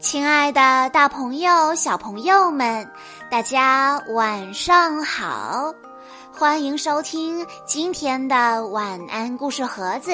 [0.00, 2.88] 亲爱的，大朋友、小朋友们，
[3.28, 5.74] 大家晚上好！
[6.32, 10.12] 欢迎收听今天的晚安故事盒子，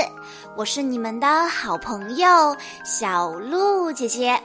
[0.57, 4.41] 我是你们的好朋友小鹿姐姐。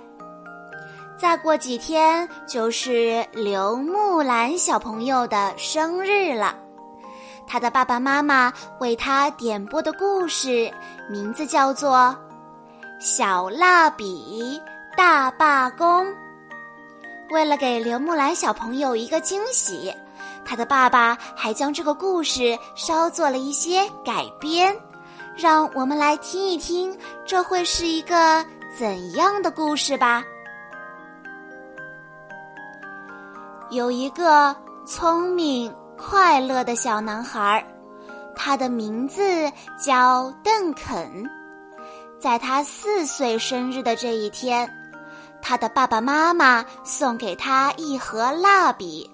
[1.17, 6.53] 再过几天就是刘木兰小朋友的生日了，
[7.47, 8.51] 他的爸爸妈妈
[8.81, 10.69] 为他点播的故事
[11.09, 12.13] 名字叫做
[12.99, 14.61] 《小蜡笔》。
[14.99, 16.13] 大罢工。
[17.29, 19.95] 为了给刘木兰小朋友一个惊喜，
[20.43, 24.75] 他的爸爸还将这个故事稍做了一些改编。
[25.37, 28.45] 让我们来听一听，这会是一个
[28.77, 30.21] 怎样的故事吧？
[33.69, 34.53] 有一个
[34.85, 37.65] 聪明快乐的小男孩，
[38.35, 39.49] 他的名字
[39.81, 41.23] 叫邓肯。
[42.19, 44.69] 在他四岁生日的这一天。
[45.41, 49.09] 他的爸爸妈妈送给他一盒蜡笔，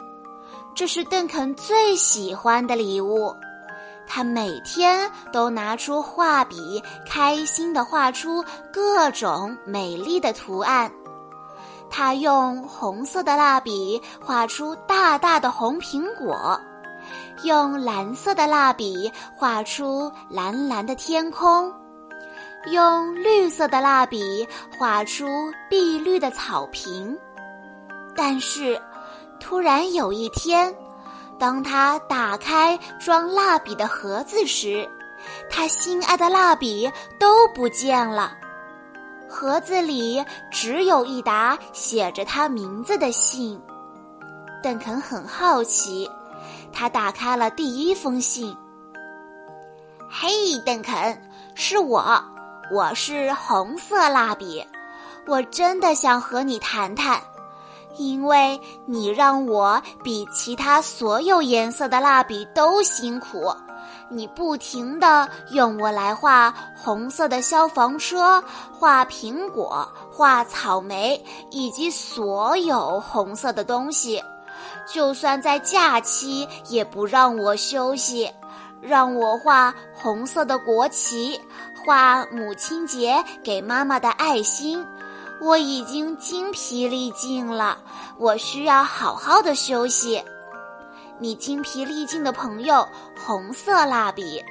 [0.75, 3.33] 这是邓肯最喜欢的礼物。
[4.07, 10.91] 他每天都拿出画笔，开心地画出各种美丽的图案。
[11.89, 16.59] 他用红色的蜡笔画出大大的红苹果，
[17.43, 21.73] 用蓝色的蜡笔画出蓝蓝的天空。
[22.71, 27.15] 用绿色的蜡笔画出碧绿的草坪，
[28.15, 28.81] 但是，
[29.39, 30.73] 突然有一天，
[31.37, 34.89] 当他打开装蜡笔的盒子时，
[35.49, 38.31] 他心爱的蜡笔都不见了。
[39.29, 43.61] 盒子里只有一沓写着他名字的信。
[44.63, 46.09] 邓肯很好奇，
[46.73, 48.55] 他打开了第一封信。
[50.09, 50.29] “嘿，
[50.65, 51.21] 邓肯，
[51.53, 52.23] 是我。”
[52.71, 54.65] 我是红色蜡笔，
[55.27, 57.21] 我真的想和你谈谈，
[57.95, 63.53] 因为你让我比其他所有颜色的蜡笔都辛苦。
[64.09, 74.21] 你不停地用我来画红色的消防车、画苹果、画草莓，以及所有红色的东西，
[74.91, 78.27] 就算在假期也不让我休息。
[78.81, 81.41] 让我画红色的国旗，
[81.85, 84.83] 画母亲节给妈妈的爱心，
[85.39, 87.77] 我已经精疲力尽了，
[88.17, 90.23] 我需要好好的休息。
[91.19, 92.87] 你精疲力尽的朋友，
[93.23, 94.43] 红色蜡笔。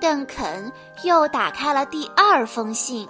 [0.00, 0.72] 邓肯
[1.02, 3.08] 又打开了第二封信。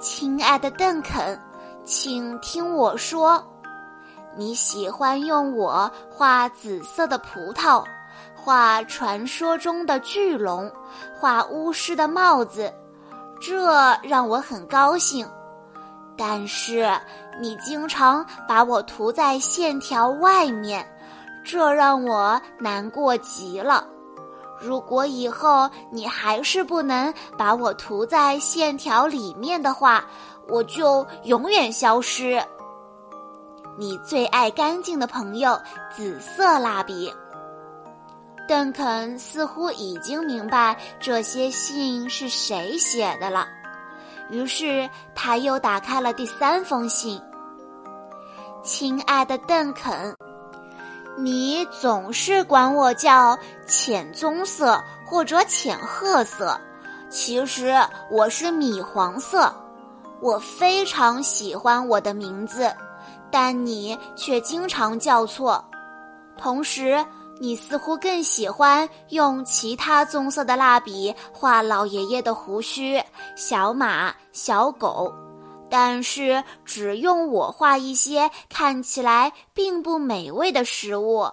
[0.00, 1.38] 亲爱的邓肯，
[1.84, 3.44] 请听我说，
[4.34, 7.84] 你喜欢用我画紫色的葡萄。
[8.40, 10.70] 画传说中的巨龙，
[11.18, 12.72] 画巫师的帽子，
[13.40, 15.28] 这让我很高兴。
[16.16, 16.90] 但是
[17.40, 20.84] 你经常把我涂在线条外面，
[21.44, 23.86] 这让我难过极了。
[24.60, 30.04] 如果以后你还是不能把我涂在线条里面的话，
[30.48, 32.42] 我就永远消失。
[33.76, 35.56] 你最爱干净的朋友，
[35.94, 37.14] 紫色蜡笔。
[38.48, 43.46] 邓肯似乎已经明白这些信是谁写的了，
[44.30, 47.20] 于是他又打开了第三封信。
[48.64, 50.16] 亲爱的邓肯，
[51.18, 56.58] 你总是管我叫浅棕色或者浅褐色，
[57.10, 57.76] 其实
[58.10, 59.54] 我是米黄色。
[60.22, 62.74] 我非常喜欢我的名字，
[63.30, 65.62] 但你却经常叫错，
[66.38, 67.04] 同时。
[67.40, 73.00] 你似乎更喜欢用其他棕色的蜡笔画老爷爷的胡须、
[73.36, 75.12] 小马、小狗，
[75.70, 81.30] 但是只用我画一些看起来并不美味的食物，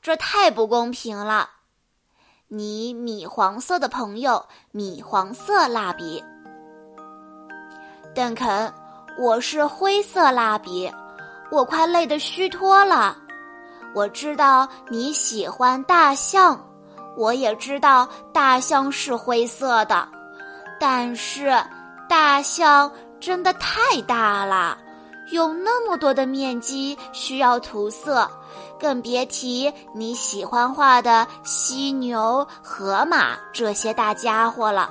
[0.00, 1.50] 这太不公平了。
[2.46, 6.24] 你米黄色的朋友，米黄色蜡笔，
[8.14, 8.72] 邓肯，
[9.18, 10.90] 我是灰色蜡笔，
[11.50, 13.18] 我快累得虚脱了。
[13.94, 16.60] 我知道你喜欢大象，
[17.16, 20.06] 我也知道大象是灰色的，
[20.78, 21.52] 但是
[22.08, 24.78] 大象真的太大了，
[25.32, 28.30] 有那么多的面积需要涂色，
[28.78, 34.90] 更别提你喜欢画的犀牛、河马这些大家伙了。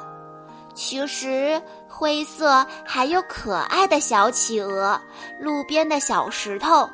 [0.73, 4.99] 其实灰色还有可爱的小企鹅，
[5.39, 6.87] 路边的小石头。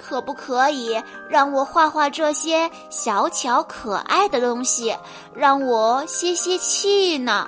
[0.00, 4.96] 可不可以让我画画这些小巧可爱的东西，
[5.34, 7.46] 让我歇歇气呢？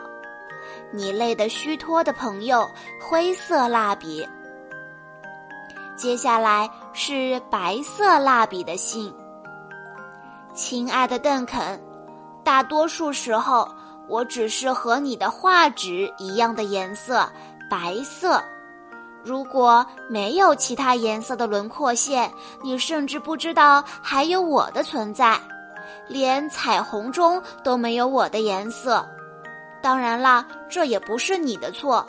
[0.93, 2.69] 你累得虚脱的朋友
[3.00, 4.28] 灰色蜡笔。
[5.96, 9.12] 接下来是白色蜡笔的信。
[10.55, 11.81] 亲爱的邓肯，
[12.44, 13.66] 大多数时候
[14.08, 17.26] 我只是和你的画纸一样的颜色，
[17.70, 18.43] 白色。
[19.24, 22.30] 如果没有其他颜色的轮廓线，
[22.62, 25.38] 你甚至不知道还有我的存在，
[26.08, 29.06] 连彩虹中都没有我的颜色。
[29.80, 32.06] 当然啦，这也不是你的错，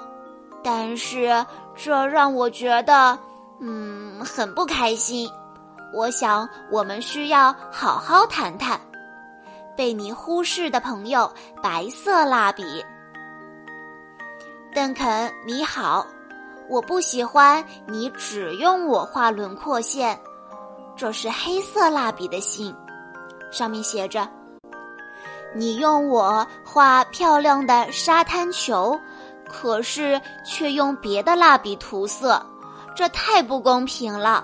[0.64, 1.46] 但是
[1.76, 3.18] 这让我觉得，
[3.60, 5.30] 嗯，很不开心。
[5.94, 8.80] 我想我们需要好好谈谈。
[9.76, 11.32] 被你忽视的朋友，
[11.62, 12.64] 白色蜡笔。
[14.72, 16.06] 邓肯，你好。
[16.70, 20.18] 我不喜欢你只用我画轮廓线，
[20.96, 22.74] 这是黑色蜡笔的信，
[23.52, 24.28] 上面写着
[25.54, 29.00] ：“你用我画漂亮的沙滩球，
[29.48, 32.44] 可是却用别的蜡笔涂色，
[32.96, 34.44] 这太不公平了。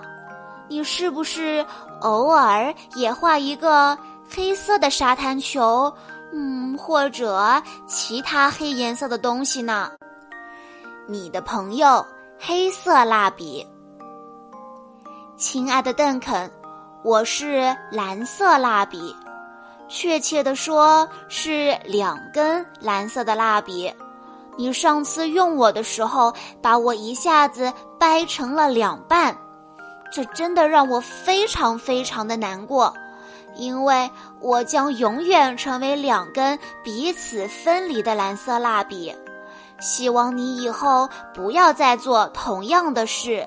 [0.68, 1.64] 你是不是
[2.00, 5.92] 偶尔也画一个黑色的沙滩球，
[6.32, 9.90] 嗯，或者其他黑颜色的东西呢？”
[11.10, 12.06] 你的朋友，
[12.38, 13.66] 黑色蜡笔。
[15.36, 16.48] 亲爱的邓肯，
[17.02, 19.12] 我是蓝色蜡笔，
[19.88, 23.92] 确切的说是两根蓝色的蜡笔。
[24.56, 29.36] 你上次用我的时候，把我一下子掰成了两半，
[30.12, 32.94] 这真的让我非常非常的难过，
[33.56, 34.08] 因为
[34.38, 39.12] 我将永远成为两根彼此分离的蓝色蜡笔。
[39.80, 43.46] 希望你以后不要再做同样的事，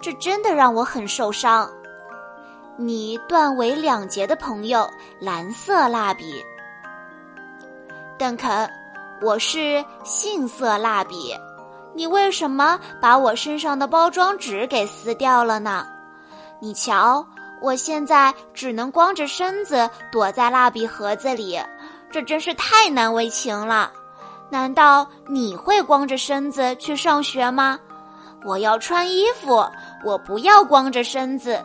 [0.00, 1.68] 这真的让我很受伤。
[2.76, 4.88] 你断为两截的朋友，
[5.20, 6.42] 蓝色蜡笔。
[8.18, 8.70] 邓肯，
[9.22, 11.34] 我是杏色蜡笔。
[11.94, 15.86] 你为什么把我身上的包装纸给撕掉了呢？
[16.60, 17.26] 你瞧，
[17.60, 21.60] 我现在只能光着身子躲在蜡笔盒子里，
[22.10, 23.90] 这真是太难为情了。
[24.50, 27.78] 难道你会光着身子去上学吗？
[28.44, 29.64] 我要穿衣服，
[30.04, 31.62] 我不要光着身子。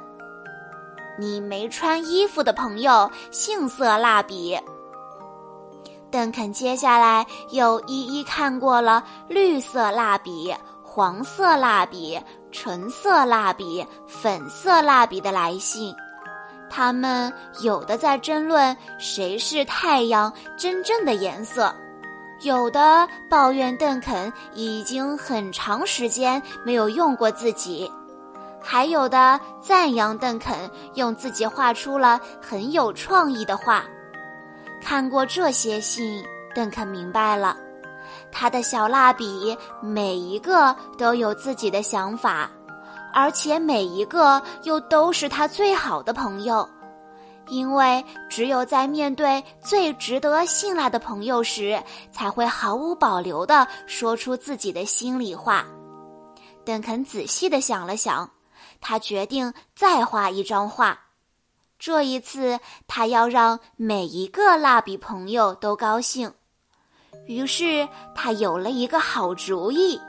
[1.18, 4.60] 你没穿衣服的朋友，杏色蜡笔。
[6.12, 10.54] 邓肯接下来又一一看过了绿色蜡笔、
[10.84, 12.22] 黄色蜡笔、
[12.52, 15.96] 橙色蜡笔、粉色蜡笔的来信，
[16.70, 21.74] 他们有的在争论谁是太阳真正的颜色。
[22.42, 27.90] 有的抱怨邓肯已经很长时间没有用过自己，
[28.62, 33.84] 还有的赞扬邓肯用自己画出了很有创意的画。
[34.82, 36.24] 看过这些信，
[36.54, 37.58] 邓肯明白了，
[38.32, 42.50] 他的小蜡笔每一个都有自己的想法，
[43.14, 46.68] 而且每一个又都是他最好的朋友。
[47.48, 51.82] 因为只有在面对最值得信赖的朋友时，
[52.12, 55.66] 才会毫无保留地说出自己的心里话。
[56.66, 58.30] 邓肯仔细地想了想，
[58.82, 61.00] 他决定再画一张画。
[61.78, 66.34] 这一次，他要让每一个蜡笔朋友都高兴。
[67.28, 70.00] 于是，他有了一个好主意。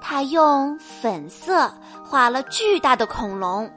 [0.00, 1.70] 他用粉色
[2.04, 3.70] 画了巨大的恐龙，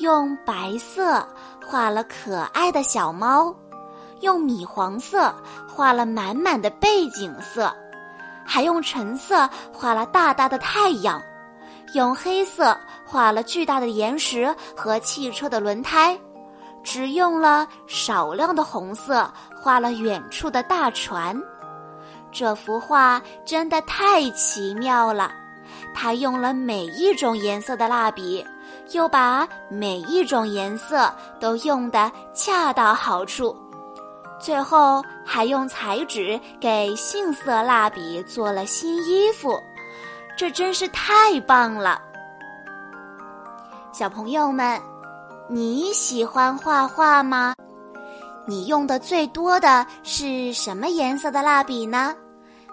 [0.00, 1.28] 用白色。
[1.66, 3.54] 画了可爱的小猫，
[4.20, 5.34] 用米黄色
[5.66, 7.74] 画了满满的背景色，
[8.44, 11.20] 还用橙色画了大大的太阳，
[11.94, 16.18] 用黑色画了巨大的岩石和汽车的轮胎，
[16.82, 21.40] 只用了少量的红色画了远处的大船。
[22.30, 25.32] 这幅画真的太奇妙了，
[25.94, 28.44] 他用了每一种颜色的蜡笔。
[28.92, 33.56] 又把每一种颜色都用得恰到好处，
[34.38, 39.58] 最后还用彩纸给杏色蜡笔做了新衣服，
[40.36, 42.00] 这真是太棒了！
[43.92, 44.80] 小朋友们，
[45.48, 47.54] 你喜欢画画吗？
[48.46, 52.14] 你用的最多的是什么颜色的蜡笔呢？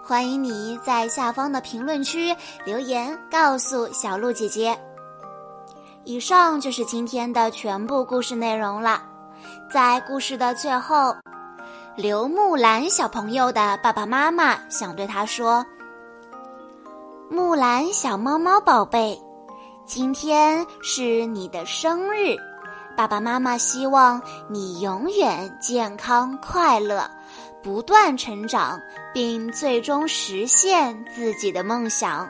[0.04, 4.78] 欢迎你在下方的评论区留言告诉小鹿姐姐。
[6.04, 9.02] 以上就是今天的全部故事内容了。
[9.72, 11.14] 在故事的最后，
[11.96, 15.64] 刘木兰小朋友的爸爸妈妈想对他说
[17.30, 19.20] ：“木兰小猫猫宝贝，
[19.86, 22.36] 今天是你的生日，
[22.96, 27.08] 爸爸妈妈希望你永远健康快乐，
[27.62, 28.80] 不断成长，
[29.14, 32.28] 并最终实现自己的梦想。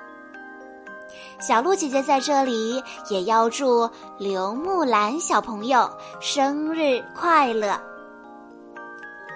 [1.41, 3.89] 小鹿姐姐在这里也要祝
[4.19, 5.91] 刘木兰小朋友
[6.21, 7.81] 生日快乐。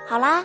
[0.08, 0.44] 好啦。